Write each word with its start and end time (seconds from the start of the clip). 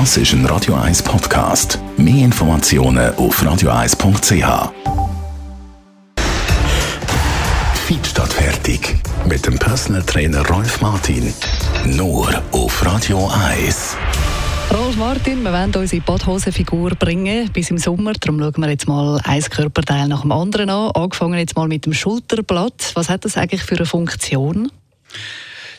Das 0.00 0.16
ist 0.16 0.32
ein 0.32 0.44
Radio 0.46 0.74
1 0.74 1.04
Podcast. 1.04 1.78
Mehr 1.96 2.24
Informationen 2.24 3.14
auf 3.14 3.40
radio1.ch. 3.40 4.72
Fit 7.86 8.04
statt 8.04 8.32
fertig. 8.32 8.96
Mit 9.24 9.46
dem 9.46 9.56
Personal 9.56 10.02
Trainer 10.02 10.44
Rolf 10.48 10.80
Martin. 10.80 11.32
Nur 11.86 12.28
auf 12.50 12.84
Radio 12.84 13.30
1. 13.52 13.96
Rolf 14.72 14.96
Martin, 14.96 15.44
wir 15.44 15.52
wollen 15.52 15.72
unsere 15.72 16.02
Badhosenfigur 16.02 16.96
bringen 16.96 17.48
bis 17.52 17.70
im 17.70 17.78
Sommer. 17.78 18.14
Darum 18.14 18.40
schauen 18.40 18.62
wir 18.62 18.70
jetzt 18.70 18.88
mal 18.88 19.20
ein 19.22 19.42
Körperteil 19.42 20.08
nach 20.08 20.22
dem 20.22 20.32
anderen 20.32 20.70
an. 20.70 20.90
Angefangen 20.90 21.38
jetzt 21.38 21.54
mal 21.54 21.68
mit 21.68 21.86
dem 21.86 21.94
Schulterblatt. 21.94 22.90
Was 22.94 23.08
hat 23.08 23.24
das 23.24 23.36
eigentlich 23.36 23.62
für 23.62 23.76
eine 23.76 23.86
Funktion? 23.86 24.72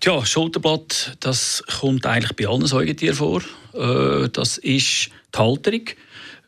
Tja, 0.00 0.24
Schulterblatt, 0.24 1.18
das 1.20 1.62
kommt 1.78 2.06
eigentlich 2.06 2.34
bei 2.34 2.48
allen 2.48 2.64
Säugetieren 2.64 3.14
vor. 3.14 3.42
Äh, 3.74 4.30
das 4.30 4.56
ist 4.56 5.10
die 5.34 5.38
Halterung 5.38 5.82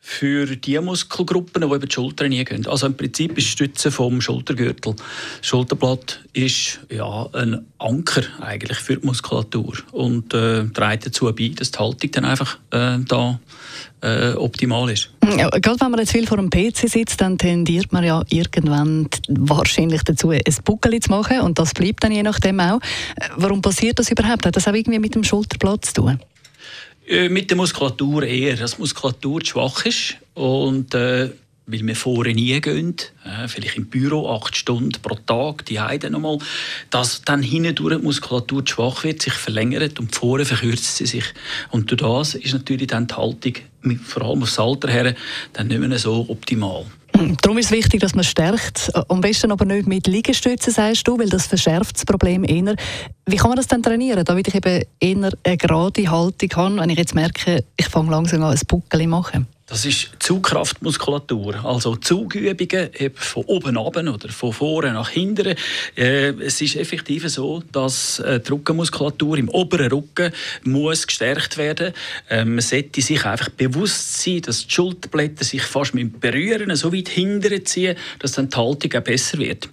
für 0.05 0.57
die 0.57 0.81
Muskelgruppen, 0.81 1.63
die 1.63 1.67
über 1.67 1.79
die 1.79 1.95
Schulter 1.95 2.29
gehen. 2.29 2.67
Also 2.67 2.87
im 2.87 2.97
Prinzip 2.97 3.39
ist 3.39 3.47
Stütze 3.47 3.93
vom 3.93 4.21
Schultergürtel. 4.21 4.97
Das 4.97 5.47
Schulterblatt 5.47 6.21
ist 6.33 6.81
ja 6.91 7.29
ein 7.33 7.65
Anker 7.79 8.23
eigentlich 8.41 8.79
für 8.79 8.97
die 8.97 9.07
Muskulatur 9.07 9.75
und 9.93 10.35
äh, 10.35 10.65
trägt 10.65 11.07
dazu 11.07 11.33
bei, 11.33 11.53
dass 11.55 11.71
die 11.71 11.79
Haltung 11.79 12.11
dann 12.11 12.25
einfach 12.25 12.59
äh, 12.73 12.99
da 13.07 13.39
äh, 14.01 14.33
optimal 14.33 14.91
ist. 14.91 15.11
Ja, 15.39 15.49
gerade 15.51 15.81
wenn 15.81 15.93
man 15.93 16.01
jetzt 16.01 16.11
viel 16.11 16.27
vor 16.27 16.37
dem 16.37 16.51
PC 16.51 16.89
sitzt, 16.89 17.21
dann 17.21 17.39
tendiert 17.39 17.93
man 17.93 18.03
ja 18.03 18.25
irgendwann 18.29 19.09
wahrscheinlich 19.29 20.03
dazu, 20.03 20.31
ein 20.31 20.43
Buckel 20.65 20.99
zu 20.99 21.11
machen 21.11 21.43
und 21.43 21.61
das 21.61 21.75
bleibt 21.75 22.03
dann 22.03 22.11
je 22.11 22.25
nachdem 22.25 22.59
auch. 22.59 22.81
Äh, 23.15 23.29
warum 23.37 23.63
passiert 23.63 24.01
das 24.01 24.11
überhaupt? 24.11 24.47
Hat 24.47 24.57
das 24.57 24.67
auch 24.67 24.75
irgendwie 24.75 24.99
mit 24.99 25.15
dem 25.15 25.23
Schulterblatt 25.23 25.85
zu 25.85 25.95
tun? 25.95 26.19
Äh, 27.07 27.29
mit 27.29 27.51
der 27.51 27.57
Muskulatur 27.57 28.23
eher, 28.23 28.57
dass 28.57 28.77
die 28.77 28.81
Muskulatur 28.81 29.45
schwach 29.45 29.85
ist 29.87 30.17
und 30.35 30.95
äh, 30.95 31.31
weil 31.67 31.87
wir 31.87 31.97
vorher 31.97 32.35
nie 32.35 32.61
gehen, 32.61 32.97
äh, 33.25 33.49
vielleicht 33.49 33.77
im 33.77 33.87
Büro 33.87 34.29
acht 34.29 34.57
Stunden 34.57 34.93
pro 35.01 35.15
Tag, 35.15 35.65
die 35.67 35.81
Heide 35.81 36.11
nochmal, 36.11 36.39
dass 36.91 37.23
dann 37.23 37.43
hindurch 37.43 37.99
die 37.99 38.05
Muskulatur 38.05 38.63
schwach 38.67 39.05
wird, 39.05 39.23
sich 39.23 39.33
verlängert 39.33 39.99
und 39.99 40.15
vorne 40.15 40.45
verkürzt 40.45 40.97
sie 40.97 41.07
sich. 41.07 41.25
Und 41.71 41.91
durch 41.91 42.03
das 42.03 42.35
ist 42.35 42.53
natürlich 42.53 42.89
dann 42.89 43.07
die 43.07 43.15
Haltung, 43.15 43.55
vor 44.05 44.23
allem 44.23 44.43
aufs 44.43 44.59
Alter 44.59 44.89
her, 44.89 45.15
dann 45.53 45.69
nicht 45.69 45.81
mehr 45.81 45.99
so 45.99 46.27
optimal. 46.29 46.87
Darum 47.41 47.59
ist 47.59 47.67
es 47.67 47.71
wichtig, 47.71 48.01
dass 48.01 48.15
man 48.15 48.25
stärkt. 48.25 48.91
Am 49.09 49.21
besten 49.21 49.53
aber 49.53 49.65
nicht 49.65 49.87
mit 49.87 50.07
Liegestützen, 50.07 50.73
sagst 50.73 51.07
du, 51.07 51.19
weil 51.19 51.29
das 51.29 51.47
verschärft 51.47 51.97
das 51.97 52.05
Problem 52.05 52.45
eher. 52.45 52.75
Wie 53.27 53.37
kann 53.37 53.49
man 53.49 53.57
das 53.57 53.67
dann 53.67 53.83
trainieren, 53.83 54.25
damit 54.25 54.49
ich 54.49 54.55
eben 54.55 54.85
eher 55.01 55.33
eine 55.45 55.57
gerade 55.57 56.11
Haltung 56.11 56.51
habe, 56.57 56.77
wenn 56.77 56.91
ich 56.91 56.99
jetzt 56.99 57.15
merke, 57.15 57.65
ich 57.77 57.87
fange 57.87 58.11
langsam 58.11 58.43
an, 58.43 58.53
ein 58.53 58.61
Buckel 58.67 59.07
machen? 59.07 59.47
Das 59.67 59.87
ist 59.87 60.11
Zugkraftmuskulatur, 60.19 61.65
also 61.65 61.95
Zugübungen 61.95 62.91
von 63.15 63.45
oben 63.45 63.79
ab 63.79 63.97
oder 63.97 64.29
von 64.29 64.53
vorne 64.53 64.93
nach 64.93 65.09
hinten. 65.11 65.55
Äh, 65.97 66.31
es 66.41 66.61
ist 66.61 66.75
effektiv 66.75 67.29
so, 67.29 67.63
dass 67.71 68.19
äh, 68.19 68.41
die 68.41 68.51
Rückenmuskulatur 68.51 69.39
im 69.39 69.49
oberen 69.49 69.93
Rücken 69.93 70.33
muss 70.65 71.07
gestärkt 71.07 71.59
werden. 71.59 71.95
Ähm, 72.29 72.57
man 72.57 72.61
sollte 72.61 73.01
sich 73.01 73.25
einfach 73.25 73.51
bewusst 73.51 74.21
sein, 74.23 74.43
dass 74.43 74.67
die 74.67 74.75
Schulterblätter 74.75 75.45
sich 75.45 75.63
fast 75.63 75.95
mit 75.95 76.21
berühren, 76.21 76.75
so 76.75 76.93
weit 76.93 77.09
hinterher 77.09 77.65
ziehen, 77.65 77.97
dass 78.19 78.33
dann 78.33 78.49
die 78.49 78.57
Haltung 78.57 78.93
auch 78.95 79.05
besser 79.05 79.39
wird. 79.39 79.69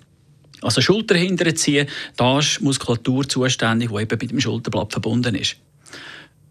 Also 0.61 0.81
Schulter 0.81 1.15
hinterher 1.15 1.55
ziehen, 1.55 1.87
da 2.15 2.39
ist 2.39 2.61
Muskulatur 2.61 3.27
zuständig, 3.27 3.89
die 3.89 4.01
eben 4.01 4.19
mit 4.21 4.31
dem 4.31 4.39
Schulterblatt 4.39 4.91
verbunden 4.91 5.33
ist 5.33 5.55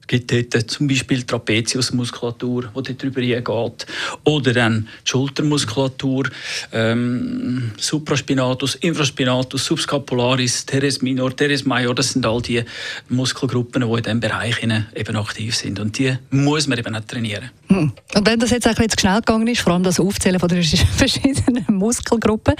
gibt 0.08 0.32
dort 0.32 0.70
zum 0.70 0.88
Beispiel 0.88 1.22
Trapeziusmuskulatur, 1.22 2.62
die 2.62 2.82
dort 2.82 3.02
drüber 3.02 3.20
geht. 3.20 3.86
Oder 4.24 4.52
dann 4.52 4.88
die 5.06 5.10
Schultermuskulatur, 5.10 6.30
ähm, 6.72 7.72
Supraspinatus, 7.76 8.76
Infraspinatus, 8.76 9.64
Subscapularis, 9.66 10.66
Teres 10.66 11.02
minor, 11.02 11.36
Teres 11.36 11.64
major. 11.64 11.94
Das 11.94 12.12
sind 12.12 12.26
all 12.26 12.42
die 12.42 12.64
Muskelgruppen, 13.08 13.82
die 13.82 13.96
in 13.96 14.02
diesem 14.02 14.20
Bereich 14.20 14.62
eben 14.62 15.16
aktiv 15.16 15.54
sind. 15.54 15.78
Und 15.78 15.98
die 15.98 16.16
muss 16.30 16.66
man 16.66 16.78
eben 16.78 16.94
auch 16.96 17.04
trainieren. 17.04 17.50
Hm. 17.68 17.92
Und 18.14 18.26
wenn 18.26 18.40
das 18.40 18.50
jetzt 18.50 18.66
auch 18.66 18.74
zu 18.74 18.86
schnell 18.98 19.16
gegangen 19.16 19.46
ist, 19.46 19.60
vor 19.60 19.74
allem 19.74 19.82
das 19.82 20.00
Aufzählen 20.00 20.40
von 20.40 20.48
den 20.48 20.62
verschiedenen 20.96 21.66
Muskelgruppen, 21.68 22.54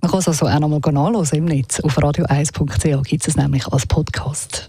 man 0.00 0.10
kann 0.10 0.20
es 0.20 0.28
also 0.28 0.46
auch 0.46 0.60
nochmal 0.60 0.80
nachlesen 0.92 1.38
im 1.38 1.44
Netz. 1.46 1.80
Auf 1.80 1.98
radio1.ch 1.98 3.08
gibt 3.08 3.26
es 3.26 3.36
nämlich 3.36 3.66
als 3.66 3.86
Podcast. 3.86 4.68